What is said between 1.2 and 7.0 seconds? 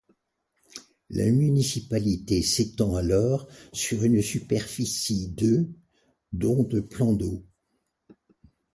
municipalité s'étend alors sur une superficie de dont de